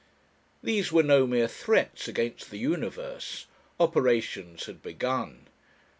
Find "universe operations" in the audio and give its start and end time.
2.57-4.65